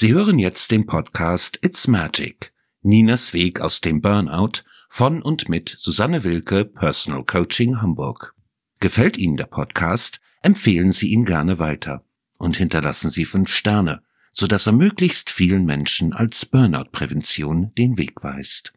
Sie 0.00 0.14
hören 0.14 0.38
jetzt 0.38 0.70
den 0.70 0.86
Podcast 0.86 1.58
It's 1.60 1.86
Magic. 1.86 2.54
Ninas 2.80 3.34
Weg 3.34 3.60
aus 3.60 3.82
dem 3.82 4.00
Burnout 4.00 4.62
von 4.88 5.20
und 5.20 5.50
mit 5.50 5.76
Susanne 5.78 6.24
Wilke, 6.24 6.64
Personal 6.64 7.22
Coaching 7.22 7.82
Hamburg. 7.82 8.34
Gefällt 8.80 9.18
Ihnen 9.18 9.36
der 9.36 9.44
Podcast? 9.44 10.22
Empfehlen 10.40 10.90
Sie 10.90 11.10
ihn 11.10 11.26
gerne 11.26 11.58
weiter 11.58 12.02
und 12.38 12.56
hinterlassen 12.56 13.10
Sie 13.10 13.26
fünf 13.26 13.50
Sterne, 13.50 14.00
sodass 14.32 14.66
er 14.66 14.72
möglichst 14.72 15.28
vielen 15.28 15.66
Menschen 15.66 16.14
als 16.14 16.46
Burnout-Prävention 16.46 17.74
den 17.76 17.98
Weg 17.98 18.24
weist. 18.24 18.72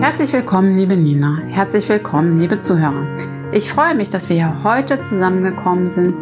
Herzlich 0.00 0.32
willkommen, 0.32 0.76
liebe 0.76 0.96
Nina. 0.96 1.40
Herzlich 1.46 1.88
willkommen, 1.88 2.40
liebe 2.40 2.58
Zuhörer. 2.58 3.06
Ich 3.52 3.68
freue 3.68 3.94
mich, 3.94 4.08
dass 4.10 4.28
wir 4.28 4.34
hier 4.34 4.64
heute 4.64 5.00
zusammengekommen 5.00 5.88
sind, 5.88 6.14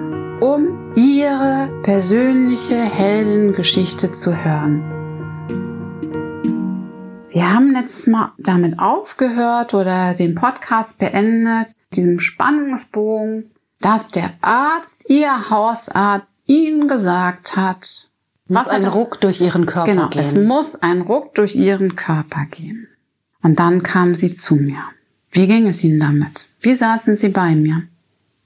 um 0.43 0.80
Ihre 0.97 1.71
persönliche 1.83 2.75
Heldengeschichte 2.75 4.11
zu 4.11 4.35
hören. 4.45 4.83
Wir 7.31 7.55
haben 7.55 7.73
letztes 7.73 8.09
Mal 8.09 8.33
damit 8.39 8.79
aufgehört 8.81 9.73
oder 9.73 10.15
den 10.15 10.35
Podcast 10.35 10.99
beendet, 10.99 11.77
diesem 11.95 12.19
Spannungsbogen, 12.19 13.51
dass 13.81 14.09
der 14.09 14.33
Arzt, 14.41 15.05
Ihr 15.09 15.49
Hausarzt, 15.49 16.41
Ihnen 16.47 16.89
gesagt 16.89 17.57
hat, 17.57 18.09
was 18.49 18.69
ein 18.69 18.85
Ruck 18.85 19.21
durch 19.21 19.41
Ihren 19.41 19.67
Körper 19.67 19.93
genau, 19.93 20.09
gehen. 20.09 20.21
es 20.21 20.35
muss 20.35 20.75
ein 20.75 21.03
Ruck 21.03 21.37
durch 21.37 21.55
Ihren 21.55 21.95
Körper 21.95 22.47
gehen. 22.51 22.89
Und 23.43 23.61
dann 23.61 23.85
kam 23.85 24.17
sie 24.17 24.35
zu 24.35 24.57
mir. 24.57 24.83
Wie 25.31 25.47
ging 25.47 25.69
es 25.69 25.85
Ihnen 25.85 26.01
damit? 26.01 26.51
Wie 26.61 26.75
saßen 26.75 27.17
Sie 27.17 27.29
bei 27.29 27.55
mir? 27.55 27.85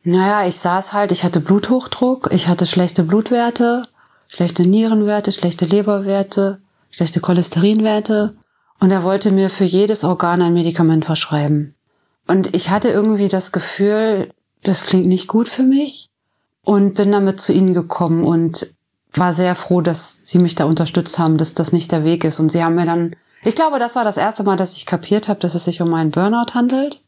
Naja, 0.06 0.46
ich 0.46 0.56
saß 0.56 0.92
halt, 0.92 1.12
ich 1.12 1.24
hatte 1.24 1.40
Bluthochdruck, 1.40 2.28
ich 2.30 2.46
hatte 2.46 2.66
schlechte 2.66 3.04
Blutwerte, 3.04 3.88
schlechte 4.28 4.66
Nierenwerte, 4.66 5.32
schlechte 5.32 5.64
Leberwerte, 5.64 6.60
schlechte 6.90 7.20
Cholesterinwerte. 7.20 8.36
Und 8.80 8.90
er 8.90 9.02
wollte 9.02 9.30
mir 9.32 9.48
für 9.48 9.64
jedes 9.64 10.04
Organ 10.04 10.42
ein 10.42 10.52
Medikament 10.52 11.06
verschreiben. 11.06 11.74
Und 12.26 12.54
ich 12.54 12.68
hatte 12.68 12.90
irgendwie 12.90 13.28
das 13.28 13.50
Gefühl, 13.50 14.30
das 14.62 14.84
klingt 14.84 15.06
nicht 15.06 15.26
gut 15.26 15.48
für 15.48 15.62
mich. 15.62 16.10
Und 16.62 16.94
bin 16.94 17.12
damit 17.12 17.40
zu 17.40 17.52
ihnen 17.52 17.72
gekommen 17.72 18.24
und 18.24 18.74
war 19.12 19.32
sehr 19.32 19.54
froh, 19.54 19.80
dass 19.80 20.20
sie 20.24 20.38
mich 20.38 20.54
da 20.54 20.64
unterstützt 20.64 21.18
haben, 21.18 21.38
dass 21.38 21.54
das 21.54 21.72
nicht 21.72 21.92
der 21.92 22.04
Weg 22.04 22.24
ist. 22.24 22.40
Und 22.40 22.50
sie 22.50 22.62
haben 22.62 22.74
mir 22.74 22.86
dann, 22.86 23.16
ich 23.42 23.54
glaube, 23.54 23.78
das 23.78 23.96
war 23.96 24.04
das 24.04 24.16
erste 24.18 24.44
Mal, 24.44 24.56
dass 24.56 24.76
ich 24.76 24.84
kapiert 24.84 25.28
habe, 25.28 25.40
dass 25.40 25.54
es 25.54 25.64
sich 25.64 25.80
um 25.80 25.92
einen 25.94 26.10
Burnout 26.10 26.52
handelt. 26.52 27.00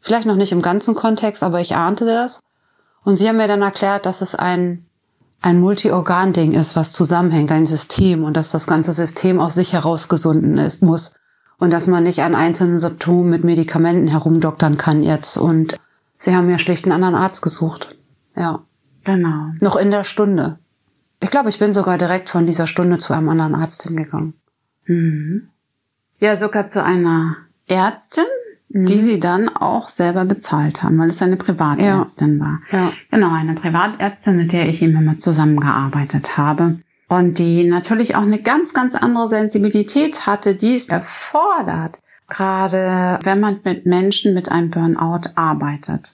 Vielleicht 0.00 0.26
noch 0.26 0.36
nicht 0.36 0.52
im 0.52 0.62
ganzen 0.62 0.94
Kontext, 0.94 1.42
aber 1.42 1.60
ich 1.60 1.76
ahnte 1.76 2.04
das. 2.04 2.40
Und 3.04 3.16
sie 3.16 3.28
haben 3.28 3.36
mir 3.36 3.48
dann 3.48 3.62
erklärt, 3.62 4.06
dass 4.06 4.20
es 4.20 4.34
ein, 4.34 4.86
ein 5.40 5.60
Multi-Organ-Ding 5.60 6.52
ist, 6.52 6.76
was 6.76 6.92
zusammenhängt, 6.92 7.52
ein 7.52 7.66
System 7.66 8.24
und 8.24 8.36
dass 8.36 8.50
das 8.50 8.66
ganze 8.66 8.92
System 8.92 9.40
aus 9.40 9.54
sich 9.54 9.72
heraus 9.72 10.08
gesunden 10.08 10.58
ist, 10.58 10.82
muss. 10.82 11.12
Und 11.58 11.72
dass 11.72 11.86
man 11.86 12.04
nicht 12.04 12.22
an 12.22 12.34
einzelnen 12.34 12.78
Symptomen 12.78 13.30
mit 13.30 13.44
Medikamenten 13.44 14.08
herumdoktern 14.08 14.76
kann 14.76 15.02
jetzt. 15.02 15.36
Und 15.36 15.76
sie 16.16 16.34
haben 16.34 16.46
mir 16.46 16.58
schlicht 16.58 16.84
einen 16.84 16.92
anderen 16.92 17.16
Arzt 17.16 17.42
gesucht. 17.42 17.96
Ja. 18.36 18.62
Genau. 19.04 19.52
Noch 19.60 19.76
in 19.76 19.90
der 19.90 20.04
Stunde. 20.04 20.58
Ich 21.22 21.30
glaube, 21.30 21.48
ich 21.48 21.58
bin 21.58 21.72
sogar 21.72 21.98
direkt 21.98 22.28
von 22.28 22.46
dieser 22.46 22.66
Stunde 22.66 22.98
zu 22.98 23.12
einem 23.12 23.28
anderen 23.28 23.54
Arzt 23.54 23.82
hingegangen. 23.82 24.34
Mhm. 24.86 25.48
Ja, 26.20 26.36
sogar 26.36 26.68
zu 26.68 26.82
einer 26.82 27.36
Ärztin, 27.66 28.24
Mhm. 28.70 28.86
die 28.86 29.00
sie 29.00 29.20
dann 29.20 29.48
auch 29.48 29.88
selber 29.88 30.24
bezahlt 30.24 30.82
haben, 30.82 30.98
weil 30.98 31.10
es 31.10 31.22
eine 31.22 31.36
Privatärztin 31.36 32.38
war. 32.38 32.60
Ja. 32.70 32.92
Genau, 33.10 33.32
eine 33.32 33.54
Privatärztin, 33.54 34.36
mit 34.36 34.52
der 34.52 34.68
ich 34.68 34.82
immer 34.82 35.00
mal 35.00 35.16
zusammengearbeitet 35.16 36.36
habe. 36.36 36.78
Und 37.08 37.38
die 37.38 37.64
natürlich 37.64 38.16
auch 38.16 38.22
eine 38.22 38.42
ganz, 38.42 38.74
ganz 38.74 38.94
andere 38.94 39.28
Sensibilität 39.28 40.26
hatte, 40.26 40.54
die 40.54 40.74
es 40.74 40.90
erfordert, 40.90 42.02
gerade 42.28 43.18
wenn 43.22 43.40
man 43.40 43.60
mit 43.64 43.86
Menschen 43.86 44.34
mit 44.34 44.50
einem 44.50 44.68
Burnout 44.68 45.30
arbeitet. 45.34 46.12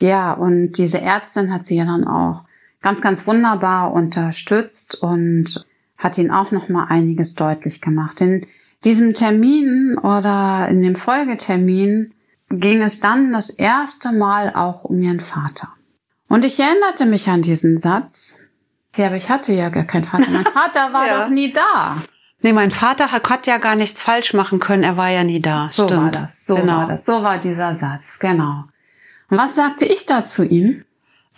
Ja, 0.00 0.32
und 0.32 0.72
diese 0.72 1.02
Ärztin 1.02 1.52
hat 1.52 1.66
sie 1.66 1.76
ja 1.76 1.84
dann 1.84 2.04
auch 2.04 2.44
ganz, 2.80 3.02
ganz 3.02 3.26
wunderbar 3.26 3.92
unterstützt 3.92 4.94
und 4.94 5.66
hat 5.98 6.16
ihnen 6.16 6.30
auch 6.30 6.50
noch 6.50 6.70
mal 6.70 6.86
einiges 6.88 7.34
deutlich 7.34 7.82
gemacht. 7.82 8.22
In 8.22 8.46
diesem 8.84 9.14
Termin 9.14 9.98
oder 9.98 10.68
in 10.68 10.82
dem 10.82 10.96
Folgetermin 10.96 12.14
ging 12.50 12.82
es 12.82 13.00
dann 13.00 13.32
das 13.32 13.50
erste 13.50 14.12
Mal 14.12 14.52
auch 14.54 14.84
um 14.84 15.00
ihren 15.00 15.20
Vater. 15.20 15.68
Und 16.28 16.44
ich 16.44 16.58
erinnerte 16.60 17.06
mich 17.06 17.28
an 17.28 17.42
diesen 17.42 17.78
Satz. 17.78 18.38
Ja, 18.96 19.06
aber 19.06 19.16
ich 19.16 19.30
hatte 19.30 19.52
ja 19.52 19.68
gar 19.70 19.84
keinen 19.84 20.04
Vater. 20.04 20.30
Mein 20.30 20.44
Vater 20.52 20.92
war 20.92 21.06
Ja. 21.06 21.22
doch 21.24 21.30
nie 21.30 21.52
da. 21.52 22.02
Nee, 22.42 22.52
mein 22.52 22.70
Vater 22.72 23.12
hat, 23.12 23.30
hat 23.30 23.46
ja 23.46 23.58
gar 23.58 23.76
nichts 23.76 24.02
falsch 24.02 24.34
machen 24.34 24.58
können. 24.58 24.82
Er 24.82 24.96
war 24.96 25.08
ja 25.10 25.22
nie 25.24 25.40
da. 25.40 25.68
So 25.70 25.84
Stimmt. 25.86 26.02
war 26.02 26.10
das. 26.10 26.44
So 26.46 26.56
genau. 26.56 26.78
war 26.78 26.86
das. 26.88 27.04
So 27.06 27.22
war 27.22 27.38
dieser 27.38 27.74
Satz. 27.74 28.18
Genau. 28.18 28.64
Und 29.30 29.38
was 29.38 29.54
sagte 29.54 29.84
ich 29.84 30.06
da 30.06 30.24
zu 30.24 30.44
ihm? 30.44 30.84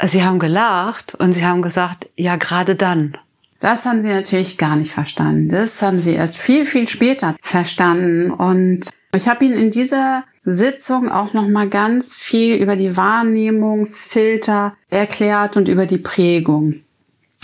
Sie 0.02 0.24
haben 0.24 0.38
gelacht 0.40 1.14
und 1.14 1.32
sie 1.34 1.44
haben 1.46 1.62
gesagt, 1.62 2.08
ja, 2.16 2.34
gerade 2.36 2.74
dann. 2.74 3.16
Das 3.60 3.86
haben 3.86 4.02
sie 4.02 4.08
natürlich 4.08 4.58
gar 4.58 4.76
nicht 4.76 4.92
verstanden. 4.92 5.48
Das 5.48 5.80
haben 5.80 6.00
sie 6.00 6.14
erst 6.14 6.36
viel, 6.36 6.64
viel 6.66 6.88
später 6.88 7.34
verstanden. 7.40 8.30
Und 8.30 8.90
ich 9.14 9.28
habe 9.28 9.44
ihnen 9.44 9.58
in 9.58 9.70
dieser 9.70 10.24
Sitzung 10.44 11.08
auch 11.08 11.32
noch 11.32 11.48
mal 11.48 11.68
ganz 11.68 12.16
viel 12.16 12.56
über 12.56 12.76
die 12.76 12.96
Wahrnehmungsfilter 12.96 14.76
erklärt 14.90 15.56
und 15.56 15.68
über 15.68 15.86
die 15.86 15.98
Prägung. 15.98 16.82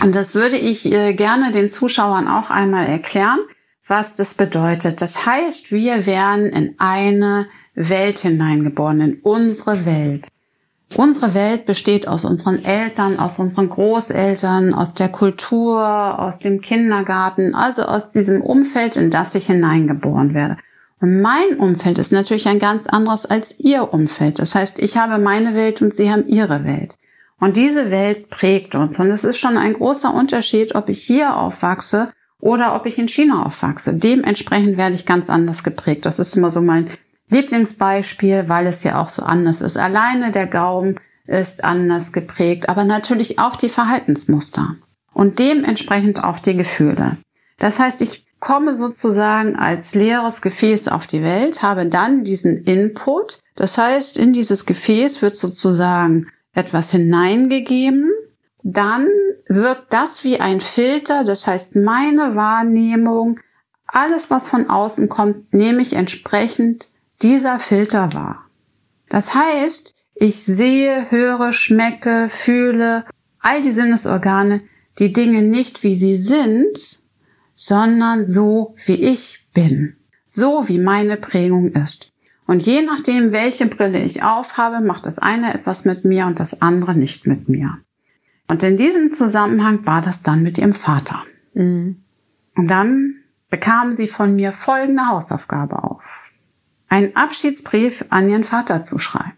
Und 0.01 0.15
das 0.15 0.35
würde 0.35 0.57
ich 0.57 0.91
äh, 0.91 1.13
gerne 1.13 1.51
den 1.51 1.69
Zuschauern 1.69 2.27
auch 2.27 2.49
einmal 2.49 2.87
erklären, 2.87 3.39
was 3.85 4.15
das 4.15 4.33
bedeutet. 4.33 5.01
Das 5.01 5.25
heißt, 5.25 5.71
wir 5.71 6.05
werden 6.05 6.47
in 6.47 6.75
eine 6.77 7.47
Welt 7.75 8.19
hineingeboren, 8.19 9.01
in 9.01 9.19
unsere 9.21 9.85
Welt. 9.85 10.27
Unsere 10.97 11.33
Welt 11.33 11.65
besteht 11.65 12.07
aus 12.07 12.25
unseren 12.25 12.63
Eltern, 12.65 13.17
aus 13.17 13.39
unseren 13.39 13.69
Großeltern, 13.69 14.73
aus 14.73 14.93
der 14.93 15.09
Kultur, 15.09 16.19
aus 16.19 16.39
dem 16.39 16.61
Kindergarten, 16.61 17.55
also 17.55 17.83
aus 17.83 18.11
diesem 18.11 18.41
Umfeld, 18.41 18.97
in 18.97 19.09
das 19.09 19.33
ich 19.35 19.45
hineingeboren 19.45 20.33
werde. 20.33 20.57
Und 20.99 21.21
mein 21.21 21.57
Umfeld 21.57 21.97
ist 21.97 22.11
natürlich 22.11 22.47
ein 22.47 22.59
ganz 22.59 22.87
anderes 22.87 23.25
als 23.25 23.59
Ihr 23.59 23.93
Umfeld. 23.93 24.39
Das 24.39 24.53
heißt, 24.53 24.79
ich 24.79 24.97
habe 24.97 25.17
meine 25.21 25.55
Welt 25.55 25.81
und 25.81 25.93
Sie 25.93 26.11
haben 26.11 26.27
Ihre 26.27 26.65
Welt. 26.65 26.97
Und 27.39 27.57
diese 27.57 27.89
Welt 27.89 28.29
prägt 28.29 28.75
uns. 28.75 28.99
Und 28.99 29.09
es 29.09 29.23
ist 29.23 29.39
schon 29.39 29.57
ein 29.57 29.73
großer 29.73 30.13
Unterschied, 30.13 30.75
ob 30.75 30.89
ich 30.89 31.01
hier 31.01 31.37
aufwachse 31.37 32.07
oder 32.39 32.75
ob 32.75 32.85
ich 32.85 32.99
in 32.99 33.07
China 33.07 33.45
aufwachse. 33.45 33.93
Dementsprechend 33.93 34.77
werde 34.77 34.93
ich 34.93 35.07
ganz 35.07 35.29
anders 35.29 35.63
geprägt. 35.63 36.05
Das 36.05 36.19
ist 36.19 36.35
immer 36.35 36.51
so 36.51 36.61
mein 36.61 36.87
Lieblingsbeispiel, 37.31 38.47
weil 38.47 38.67
es 38.67 38.83
ja 38.83 39.01
auch 39.01 39.09
so 39.09 39.23
anders 39.23 39.61
ist. 39.61 39.77
Alleine 39.77 40.31
der 40.31 40.47
Gaumen 40.47 40.95
ist 41.25 41.63
anders 41.63 42.11
geprägt, 42.11 42.69
aber 42.69 42.83
natürlich 42.83 43.39
auch 43.39 43.55
die 43.55 43.69
Verhaltensmuster 43.69 44.75
und 45.13 45.39
dementsprechend 45.39 46.23
auch 46.23 46.39
die 46.39 46.55
Gefühle. 46.55 47.17
Das 47.57 47.79
heißt, 47.79 48.01
ich 48.01 48.25
komme 48.39 48.75
sozusagen 48.75 49.55
als 49.55 49.95
leeres 49.95 50.41
Gefäß 50.41 50.87
auf 50.87 51.07
die 51.07 51.21
Welt, 51.21 51.61
habe 51.61 51.85
dann 51.85 52.23
diesen 52.23 52.63
Input. 52.63 53.39
Das 53.55 53.77
heißt, 53.77 54.17
in 54.17 54.33
dieses 54.33 54.65
Gefäß 54.65 55.21
wird 55.21 55.37
sozusagen 55.37 56.27
etwas 56.53 56.91
hineingegeben. 56.91 58.11
Dann 58.63 59.07
wirkt 59.47 59.93
das 59.93 60.23
wie 60.23 60.39
ein 60.39 60.59
Filter. 60.59 61.23
Das 61.23 61.47
heißt, 61.47 61.75
meine 61.75 62.35
Wahrnehmung, 62.35 63.39
alles 63.85 64.29
was 64.29 64.49
von 64.49 64.69
außen 64.69 65.07
kommt, 65.07 65.53
nehme 65.53 65.81
ich 65.81 65.93
entsprechend 65.93 66.89
dieser 67.21 67.59
Filter 67.59 68.13
wahr. 68.13 68.45
Das 69.09 69.35
heißt, 69.35 69.95
ich 70.15 70.43
sehe, 70.43 71.09
höre, 71.09 71.51
schmecke, 71.51 72.27
fühle, 72.29 73.05
all 73.39 73.61
die 73.61 73.71
Sinnesorgane, 73.71 74.61
die 74.99 75.13
Dinge 75.13 75.41
nicht 75.41 75.83
wie 75.83 75.95
sie 75.95 76.17
sind, 76.17 77.01
sondern 77.55 78.25
so 78.25 78.75
wie 78.85 78.95
ich 78.95 79.47
bin. 79.53 79.97
So 80.25 80.67
wie 80.67 80.79
meine 80.79 81.17
Prägung 81.17 81.71
ist. 81.73 82.11
Und 82.47 82.63
je 82.63 82.81
nachdem, 82.81 83.31
welche 83.31 83.65
Brille 83.65 84.01
ich 84.01 84.23
aufhabe, 84.23 84.85
macht 84.85 85.05
das 85.05 85.19
eine 85.19 85.53
etwas 85.53 85.85
mit 85.85 86.05
mir 86.05 86.25
und 86.25 86.39
das 86.39 86.61
andere 86.61 86.95
nicht 86.95 87.27
mit 87.27 87.49
mir. 87.49 87.77
Und 88.47 88.63
in 88.63 88.77
diesem 88.77 89.11
Zusammenhang 89.11 89.85
war 89.85 90.01
das 90.01 90.21
dann 90.21 90.43
mit 90.43 90.57
ihrem 90.57 90.73
Vater. 90.73 91.23
Und 92.55 92.67
dann 92.67 93.15
bekam 93.49 93.95
sie 93.95 94.07
von 94.07 94.35
mir 94.35 94.51
folgende 94.51 95.07
Hausaufgabe 95.07 95.83
auf. 95.83 96.20
Einen 96.91 97.15
Abschiedsbrief 97.15 98.03
an 98.09 98.29
ihren 98.29 98.43
Vater 98.43 98.83
zu 98.83 98.99
schreiben. 98.99 99.37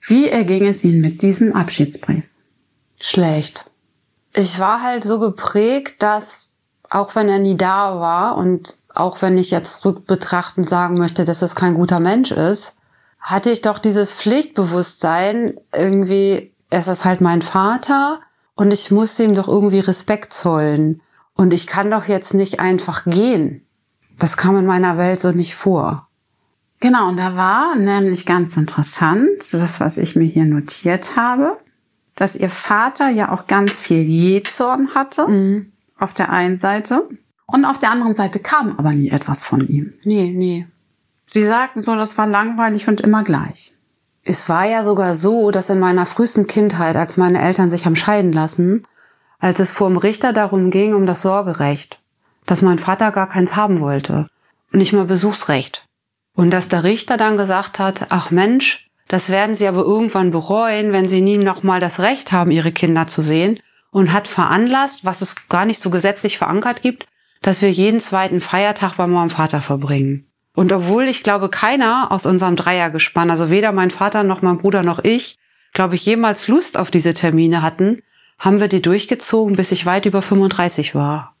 Wie 0.00 0.30
erging 0.30 0.66
es 0.66 0.82
Ihnen 0.82 1.02
mit 1.02 1.20
diesem 1.20 1.54
Abschiedsbrief? 1.54 2.24
Schlecht. 2.98 3.70
Ich 4.32 4.58
war 4.58 4.80
halt 4.80 5.04
so 5.04 5.18
geprägt, 5.18 6.02
dass 6.02 6.48
auch 6.88 7.14
wenn 7.14 7.28
er 7.28 7.38
nie 7.38 7.54
da 7.54 8.00
war 8.00 8.38
und 8.38 8.78
auch 8.94 9.20
wenn 9.20 9.36
ich 9.36 9.50
jetzt 9.50 9.84
rückbetrachtend 9.84 10.70
sagen 10.70 10.96
möchte, 10.96 11.26
dass 11.26 11.42
es 11.42 11.54
kein 11.54 11.74
guter 11.74 12.00
Mensch 12.00 12.30
ist, 12.30 12.76
hatte 13.20 13.50
ich 13.50 13.60
doch 13.60 13.78
dieses 13.78 14.10
Pflichtbewusstsein 14.10 15.60
irgendwie, 15.74 16.54
es 16.70 16.88
ist 16.88 17.04
halt 17.04 17.20
mein 17.20 17.42
Vater 17.42 18.20
und 18.54 18.70
ich 18.70 18.90
muss 18.90 19.20
ihm 19.20 19.34
doch 19.34 19.48
irgendwie 19.48 19.80
Respekt 19.80 20.32
zollen. 20.32 21.02
Und 21.34 21.52
ich 21.52 21.66
kann 21.66 21.90
doch 21.90 22.06
jetzt 22.06 22.32
nicht 22.32 22.58
einfach 22.58 23.04
gehen. 23.04 23.66
Das 24.18 24.38
kam 24.38 24.56
in 24.56 24.64
meiner 24.64 24.96
Welt 24.96 25.20
so 25.20 25.32
nicht 25.32 25.54
vor. 25.54 26.05
Genau, 26.80 27.08
und 27.08 27.16
da 27.16 27.36
war 27.36 27.74
nämlich 27.76 28.26
ganz 28.26 28.56
interessant, 28.56 29.52
das, 29.52 29.80
was 29.80 29.98
ich 29.98 30.14
mir 30.14 30.24
hier 30.26 30.44
notiert 30.44 31.16
habe, 31.16 31.56
dass 32.14 32.36
ihr 32.36 32.50
Vater 32.50 33.08
ja 33.08 33.32
auch 33.32 33.46
ganz 33.46 33.74
viel 33.74 34.02
Jezorn 34.02 34.94
hatte, 34.94 35.26
mhm. 35.26 35.72
auf 35.98 36.14
der 36.14 36.30
einen 36.30 36.56
Seite. 36.56 37.08
Und 37.46 37.64
auf 37.64 37.78
der 37.78 37.92
anderen 37.92 38.14
Seite 38.14 38.40
kam 38.40 38.76
aber 38.78 38.90
nie 38.90 39.10
etwas 39.10 39.42
von 39.42 39.66
ihm. 39.66 39.92
Nee, 40.04 40.32
nee. 40.34 40.66
Sie 41.24 41.44
sagten 41.44 41.82
so, 41.82 41.94
das 41.94 42.18
war 42.18 42.26
langweilig 42.26 42.88
und 42.88 43.00
immer 43.00 43.22
gleich. 43.22 43.72
Es 44.22 44.48
war 44.48 44.66
ja 44.66 44.82
sogar 44.82 45.14
so, 45.14 45.52
dass 45.52 45.70
in 45.70 45.78
meiner 45.78 46.04
frühesten 46.04 46.46
Kindheit, 46.48 46.96
als 46.96 47.16
meine 47.16 47.40
Eltern 47.40 47.70
sich 47.70 47.86
haben 47.86 47.94
scheiden 47.94 48.32
lassen, 48.32 48.82
als 49.38 49.60
es 49.60 49.70
vor 49.70 49.88
dem 49.88 49.96
Richter 49.96 50.32
darum 50.32 50.70
ging, 50.70 50.94
um 50.94 51.06
das 51.06 51.22
Sorgerecht, 51.22 52.00
dass 52.44 52.62
mein 52.62 52.78
Vater 52.78 53.12
gar 53.12 53.28
keins 53.28 53.54
haben 53.54 53.80
wollte 53.80 54.28
und 54.72 54.78
nicht 54.78 54.92
mal 54.92 55.04
Besuchsrecht. 55.04 55.85
Und 56.36 56.50
dass 56.50 56.68
der 56.68 56.84
Richter 56.84 57.16
dann 57.16 57.36
gesagt 57.36 57.78
hat, 57.78 58.06
ach 58.10 58.30
Mensch, 58.30 58.88
das 59.08 59.30
werden 59.30 59.54
Sie 59.54 59.66
aber 59.66 59.80
irgendwann 59.80 60.30
bereuen, 60.30 60.92
wenn 60.92 61.08
Sie 61.08 61.22
nie 61.22 61.38
nochmal 61.38 61.80
das 61.80 61.98
Recht 61.98 62.30
haben, 62.30 62.50
Ihre 62.50 62.72
Kinder 62.72 63.06
zu 63.06 63.22
sehen 63.22 63.58
und 63.90 64.12
hat 64.12 64.28
veranlasst, 64.28 65.04
was 65.04 65.22
es 65.22 65.36
gar 65.48 65.64
nicht 65.64 65.80
so 65.80 65.88
gesetzlich 65.90 66.36
verankert 66.36 66.82
gibt, 66.82 67.06
dass 67.40 67.62
wir 67.62 67.70
jeden 67.70 68.00
zweiten 68.00 68.40
Feiertag 68.40 68.96
bei 68.96 69.06
meinem 69.06 69.30
Vater 69.30 69.62
verbringen. 69.62 70.26
Und 70.54 70.72
obwohl 70.72 71.04
ich 71.04 71.22
glaube, 71.22 71.48
keiner 71.48 72.08
aus 72.10 72.26
unserem 72.26 72.56
Dreiergespann, 72.56 73.30
also 73.30 73.50
weder 73.50 73.72
mein 73.72 73.90
Vater 73.90 74.22
noch 74.22 74.42
mein 74.42 74.58
Bruder 74.58 74.82
noch 74.82 75.02
ich, 75.02 75.38
glaube 75.72 75.94
ich, 75.94 76.04
jemals 76.04 76.48
Lust 76.48 76.78
auf 76.78 76.90
diese 76.90 77.14
Termine 77.14 77.62
hatten, 77.62 78.02
haben 78.38 78.60
wir 78.60 78.68
die 78.68 78.82
durchgezogen, 78.82 79.56
bis 79.56 79.72
ich 79.72 79.86
weit 79.86 80.06
über 80.06 80.20
35 80.20 80.94
war. 80.94 81.35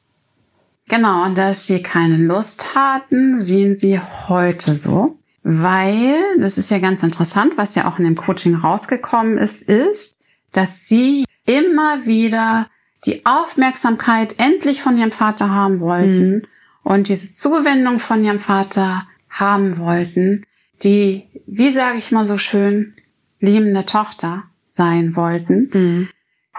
Genau, 0.88 1.24
und 1.24 1.36
dass 1.36 1.66
sie 1.66 1.82
keine 1.82 2.16
Lust 2.16 2.74
hatten, 2.74 3.40
sehen 3.40 3.76
sie 3.76 4.00
heute 4.00 4.76
so. 4.76 5.14
Weil, 5.42 6.38
das 6.38 6.58
ist 6.58 6.70
ja 6.70 6.78
ganz 6.78 7.02
interessant, 7.02 7.54
was 7.56 7.74
ja 7.74 7.88
auch 7.88 7.98
in 7.98 8.04
dem 8.04 8.16
Coaching 8.16 8.56
rausgekommen 8.56 9.38
ist, 9.38 9.62
ist, 9.62 10.16
dass 10.52 10.86
sie 10.88 11.24
immer 11.44 12.06
wieder 12.06 12.68
die 13.04 13.24
Aufmerksamkeit 13.26 14.36
endlich 14.38 14.82
von 14.82 14.98
ihrem 14.98 15.12
Vater 15.12 15.50
haben 15.50 15.80
wollten 15.80 16.30
mhm. 16.30 16.42
und 16.82 17.08
diese 17.08 17.32
Zuwendung 17.32 17.98
von 17.98 18.24
ihrem 18.24 18.40
Vater 18.40 19.06
haben 19.28 19.78
wollten, 19.78 20.44
die, 20.82 21.24
wie 21.46 21.72
sage 21.72 21.98
ich 21.98 22.10
mal 22.10 22.26
so 22.26 22.38
schön, 22.38 22.94
liebende 23.38 23.86
Tochter 23.86 24.44
sein 24.66 25.14
wollten, 25.14 25.70
mhm. 25.72 26.08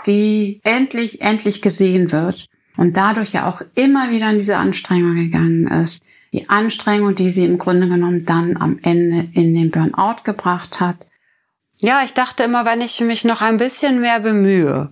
die 0.05 0.61
endlich, 0.63 1.21
endlich 1.21 1.61
gesehen 1.61 2.11
wird 2.11 2.47
und 2.77 2.95
dadurch 2.95 3.33
ja 3.33 3.49
auch 3.49 3.61
immer 3.75 4.11
wieder 4.11 4.29
in 4.29 4.37
diese 4.37 4.57
Anstrengung 4.57 5.15
gegangen 5.15 5.67
ist. 5.67 6.01
Die 6.33 6.49
Anstrengung, 6.49 7.15
die 7.15 7.29
sie 7.29 7.45
im 7.45 7.57
Grunde 7.57 7.87
genommen 7.87 8.25
dann 8.25 8.57
am 8.57 8.79
Ende 8.83 9.27
in 9.33 9.55
den 9.55 9.71
Burnout 9.71 10.23
gebracht 10.23 10.79
hat. 10.79 11.07
Ja, 11.77 12.01
ich 12.03 12.13
dachte 12.13 12.43
immer, 12.43 12.65
wenn 12.65 12.81
ich 12.81 12.99
mich 13.01 13.23
noch 13.23 13.41
ein 13.41 13.57
bisschen 13.57 14.01
mehr 14.01 14.19
bemühe 14.19 14.91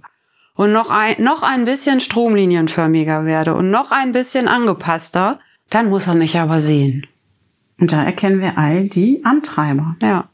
und 0.55 0.71
noch 0.71 0.89
ein, 0.89 1.15
noch 1.21 1.43
ein 1.43 1.65
bisschen 1.65 1.99
stromlinienförmiger 1.99 3.25
werde 3.25 3.55
und 3.55 3.69
noch 3.69 3.91
ein 3.91 4.11
bisschen 4.11 4.47
angepasster, 4.47 5.39
dann 5.69 5.89
muss 5.89 6.07
er 6.07 6.15
mich 6.15 6.37
aber 6.37 6.61
sehen. 6.61 7.07
Und 7.79 7.91
da 7.91 8.03
erkennen 8.03 8.39
wir 8.39 8.57
all 8.57 8.87
die 8.87 9.23
Antreiber. 9.25 9.95
Ja. 10.01 10.29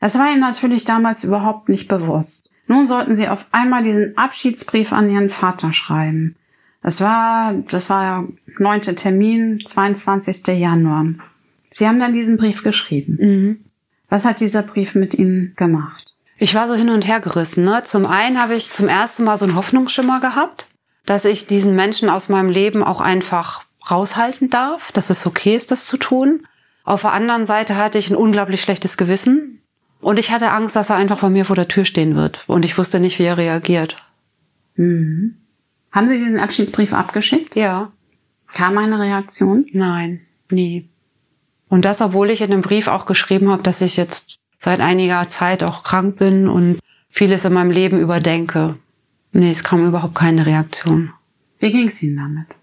Das 0.00 0.16
war 0.16 0.30
ihnen 0.30 0.40
natürlich 0.40 0.84
damals 0.84 1.24
überhaupt 1.24 1.68
nicht 1.68 1.88
bewusst. 1.88 2.50
Nun 2.68 2.86
sollten 2.86 3.16
sie 3.16 3.28
auf 3.28 3.46
einmal 3.50 3.82
diesen 3.82 4.16
Abschiedsbrief 4.16 4.92
an 4.92 5.10
ihren 5.10 5.30
Vater 5.30 5.72
schreiben. 5.72 6.36
Das 6.82 7.00
war, 7.00 7.54
das 7.70 7.90
war 7.90 8.26
neunte 8.58 8.94
Termin, 8.94 9.62
22. 9.66 10.46
Januar. 10.48 11.06
Sie 11.70 11.86
haben 11.86 12.00
dann 12.00 12.12
diesen 12.12 12.36
Brief 12.36 12.62
geschrieben. 12.62 13.18
Mhm. 13.20 13.64
Was 14.08 14.24
hat 14.24 14.40
dieser 14.40 14.62
Brief 14.62 14.94
mit 14.94 15.14
Ihnen 15.14 15.52
gemacht? 15.56 16.14
Ich 16.38 16.54
war 16.54 16.68
so 16.68 16.74
hin 16.74 16.88
und 16.88 17.06
her 17.06 17.20
gerissen. 17.20 17.64
Ne? 17.64 17.82
Zum 17.84 18.06
einen 18.06 18.40
habe 18.40 18.54
ich 18.54 18.72
zum 18.72 18.88
ersten 18.88 19.24
Mal 19.24 19.36
so 19.36 19.44
einen 19.44 19.56
Hoffnungsschimmer 19.56 20.20
gehabt, 20.20 20.68
dass 21.04 21.24
ich 21.24 21.46
diesen 21.46 21.74
Menschen 21.74 22.08
aus 22.08 22.28
meinem 22.28 22.50
Leben 22.50 22.84
auch 22.84 23.00
einfach 23.00 23.64
raushalten 23.90 24.50
darf, 24.50 24.92
dass 24.92 25.10
es 25.10 25.26
okay 25.26 25.56
ist, 25.56 25.70
das 25.70 25.84
zu 25.84 25.96
tun. 25.96 26.46
Auf 26.84 27.02
der 27.02 27.12
anderen 27.12 27.44
Seite 27.44 27.76
hatte 27.76 27.98
ich 27.98 28.08
ein 28.08 28.16
unglaublich 28.16 28.62
schlechtes 28.62 28.96
Gewissen 28.96 29.62
und 30.00 30.18
ich 30.18 30.30
hatte 30.30 30.52
Angst, 30.52 30.76
dass 30.76 30.90
er 30.90 30.96
einfach 30.96 31.18
bei 31.18 31.28
mir 31.28 31.44
vor 31.44 31.56
der 31.56 31.68
Tür 31.68 31.84
stehen 31.84 32.14
wird 32.14 32.48
und 32.48 32.64
ich 32.64 32.78
wusste 32.78 33.00
nicht, 33.00 33.18
wie 33.18 33.24
er 33.24 33.36
reagiert. 33.36 33.96
Mhm. 34.76 35.36
Haben 35.92 36.08
Sie 36.08 36.18
diesen 36.18 36.38
Abschiedsbrief 36.38 36.92
abgeschickt? 36.92 37.56
Ja. 37.56 37.92
Kam 38.48 38.78
eine 38.78 38.98
Reaktion? 38.98 39.66
Nein, 39.72 40.20
nie. 40.50 40.88
Und 41.68 41.84
das, 41.84 42.00
obwohl 42.00 42.30
ich 42.30 42.40
in 42.40 42.50
dem 42.50 42.62
Brief 42.62 42.88
auch 42.88 43.06
geschrieben 43.06 43.50
habe, 43.50 43.62
dass 43.62 43.80
ich 43.80 43.96
jetzt 43.96 44.38
seit 44.58 44.80
einiger 44.80 45.28
Zeit 45.28 45.62
auch 45.62 45.82
krank 45.82 46.16
bin 46.16 46.48
und 46.48 46.78
vieles 47.10 47.44
in 47.44 47.52
meinem 47.52 47.70
Leben 47.70 47.98
überdenke. 47.98 48.76
Nee, 49.32 49.50
es 49.50 49.64
kam 49.64 49.86
überhaupt 49.86 50.14
keine 50.14 50.46
Reaktion. 50.46 51.12
Wie 51.58 51.70
ging 51.70 51.88
es 51.88 52.02
Ihnen 52.02 52.16
damit? 52.16 52.56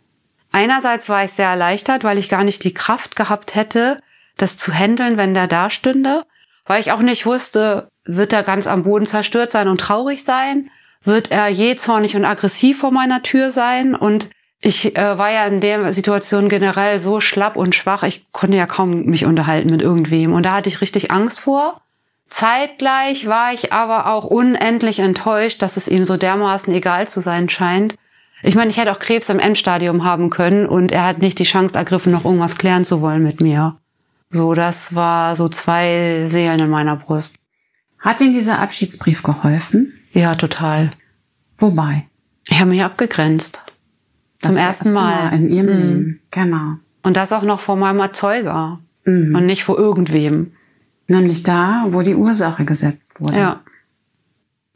Einerseits 0.51 1.09
war 1.09 1.25
ich 1.25 1.31
sehr 1.31 1.49
erleichtert, 1.49 2.03
weil 2.03 2.17
ich 2.17 2.29
gar 2.29 2.43
nicht 2.43 2.63
die 2.63 2.73
Kraft 2.73 3.15
gehabt 3.15 3.55
hätte, 3.55 3.97
das 4.37 4.57
zu 4.57 4.73
handeln, 4.73 5.17
wenn 5.17 5.33
der 5.33 5.47
da 5.47 5.69
stünde, 5.69 6.23
weil 6.65 6.81
ich 6.81 6.91
auch 6.91 7.01
nicht 7.01 7.25
wusste, 7.25 7.89
wird 8.05 8.33
er 8.33 8.43
ganz 8.43 8.67
am 8.67 8.83
Boden 8.83 9.05
zerstört 9.05 9.51
sein 9.51 9.67
und 9.67 9.79
traurig 9.79 10.23
sein? 10.23 10.69
Wird 11.05 11.31
er 11.31 11.47
jähzornig 11.47 12.15
und 12.15 12.25
aggressiv 12.25 12.79
vor 12.79 12.91
meiner 12.91 13.23
Tür 13.23 13.51
sein? 13.51 13.95
Und 13.95 14.29
ich 14.59 14.97
äh, 14.97 15.17
war 15.17 15.31
ja 15.31 15.45
in 15.45 15.61
der 15.61 15.93
Situation 15.93 16.49
generell 16.49 16.99
so 16.99 17.21
schlapp 17.21 17.55
und 17.55 17.75
schwach, 17.75 18.03
ich 18.03 18.31
konnte 18.31 18.57
ja 18.57 18.65
kaum 18.65 19.05
mich 19.05 19.25
unterhalten 19.25 19.69
mit 19.69 19.81
irgendwem. 19.81 20.33
Und 20.33 20.43
da 20.43 20.53
hatte 20.53 20.69
ich 20.69 20.81
richtig 20.81 21.11
Angst 21.11 21.39
vor. 21.39 21.81
Zeitgleich 22.27 23.27
war 23.27 23.53
ich 23.53 23.71
aber 23.71 24.07
auch 24.07 24.25
unendlich 24.25 24.99
enttäuscht, 24.99 25.61
dass 25.61 25.77
es 25.77 25.87
ihm 25.87 26.05
so 26.05 26.17
dermaßen 26.17 26.73
egal 26.73 27.07
zu 27.07 27.21
sein 27.21 27.49
scheint. 27.49 27.95
Ich 28.41 28.55
meine, 28.55 28.71
ich 28.71 28.77
hätte 28.77 28.91
auch 28.91 28.99
Krebs 28.99 29.29
im 29.29 29.39
Endstadium 29.39 30.03
haben 30.03 30.31
können 30.31 30.65
und 30.65 30.91
er 30.91 31.05
hat 31.05 31.19
nicht 31.19 31.39
die 31.39 31.45
Chance 31.45 31.75
ergriffen, 31.75 32.11
noch 32.11 32.25
irgendwas 32.25 32.57
klären 32.57 32.83
zu 32.83 33.01
wollen 33.01 33.23
mit 33.23 33.41
mir. 33.41 33.77
So, 34.29 34.53
das 34.53 34.95
war 34.95 35.35
so 35.35 35.49
zwei 35.49 36.25
Seelen 36.27 36.59
in 36.59 36.69
meiner 36.69 36.95
Brust. 36.95 37.37
Hat 37.99 38.21
Ihnen 38.21 38.33
dieser 38.33 38.59
Abschiedsbrief 38.59 39.23
geholfen? 39.23 39.94
Ja, 40.15 40.35
total. 40.35 40.91
Wobei? 41.57 42.07
Ich 42.47 42.59
habe 42.59 42.71
mich 42.71 42.83
abgegrenzt. 42.83 43.61
Zum 44.39 44.51
das 44.51 44.57
ersten 44.57 44.93
Mal. 44.93 45.29
Mal. 45.29 45.35
in 45.35 45.49
Ihrem 45.49 45.65
mhm. 45.65 45.77
Leben. 45.77 46.21
Genau. 46.31 46.75
Und 47.03 47.17
das 47.17 47.33
auch 47.33 47.43
noch 47.43 47.59
vor 47.59 47.75
meinem 47.75 47.99
Erzeuger. 47.99 48.79
Mhm. 49.05 49.35
Und 49.35 49.45
nicht 49.45 49.63
vor 49.63 49.77
irgendwem. 49.77 50.53
Nämlich 51.07 51.43
da, 51.43 51.85
wo 51.89 52.01
die 52.01 52.15
Ursache 52.15 52.65
gesetzt 52.65 53.21
wurde. 53.21 53.37
Ja. 53.37 53.63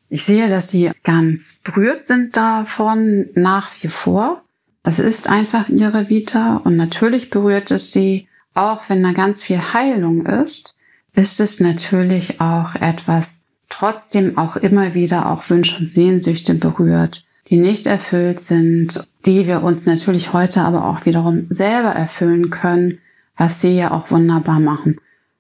Ich 0.10 0.24
sehe, 0.24 0.50
dass 0.50 0.70
Sie 0.70 0.92
ganz 1.04 1.60
berührt 1.64 2.04
sind 2.04 2.36
davon 2.36 3.28
nach 3.36 3.70
wie 3.82 3.88
vor. 3.88 4.44
Es 4.84 5.00
ist 5.00 5.28
einfach 5.28 5.70
Ihre 5.70 6.10
Vita 6.10 6.58
und 6.58 6.76
natürlich 6.76 7.30
berührt 7.30 7.72
es 7.72 7.92
Sie, 7.92 8.28
auch 8.54 8.90
wenn 8.90 9.04
da 9.04 9.12
ganz 9.12 9.42
viel 9.42 9.60
Heilung 9.74 10.26
ist, 10.26 10.76
ist 11.14 11.40
es 11.40 11.60
natürlich 11.60 12.42
auch 12.42 12.76
etwas, 12.76 13.39
trotzdem 13.70 14.38
auch 14.38 14.56
immer 14.56 14.94
wieder 14.94 15.32
auch 15.32 15.50
Wünsche 15.50 15.78
und 15.78 15.88
Sehnsüchte 15.88 16.56
berührt, 16.56 17.24
die 17.48 17.58
nicht 17.58 17.86
erfüllt 17.86 18.42
sind, 18.42 19.08
die 19.26 19.48
wir 19.48 19.64
uns 19.64 19.86
natürlich 19.86 20.34
heute 20.34 20.62
aber 20.62 20.86
auch 20.86 21.06
wiederum 21.06 21.48
selber 21.50 21.90
erfüllen 21.90 22.50
können, 22.50 23.00
was 23.38 23.62
Sie 23.62 23.76
ja 23.78 23.92
auch 23.92 24.12
wunderbar 24.12 24.60
machen. 24.60 24.98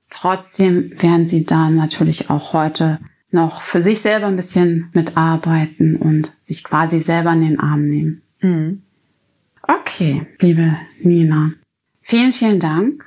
Trotzdem 0.09 0.91
werden 1.01 1.27
sie 1.27 1.45
da 1.45 1.69
natürlich 1.69 2.29
auch 2.29 2.53
heute 2.53 2.99
noch 3.31 3.61
für 3.61 3.81
sich 3.81 4.01
selber 4.01 4.25
ein 4.25 4.35
bisschen 4.35 4.89
mitarbeiten 4.93 5.95
und 5.95 6.35
sich 6.41 6.63
quasi 6.63 6.99
selber 6.99 7.31
in 7.33 7.41
den 7.41 7.59
Arm 7.59 7.87
nehmen. 7.87 8.21
Mhm. 8.41 8.81
Okay, 9.61 10.25
liebe 10.39 10.75
Nina. 11.01 11.51
Vielen, 12.01 12.33
vielen 12.33 12.59
Dank. 12.59 13.05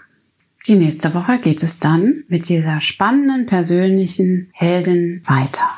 Die 0.68 0.76
nächste 0.76 1.12
Woche 1.12 1.38
geht 1.38 1.64
es 1.64 1.80
dann 1.80 2.22
mit 2.28 2.48
dieser 2.48 2.80
spannenden 2.80 3.46
persönlichen 3.46 4.50
Heldin 4.52 5.22
weiter. 5.26 5.68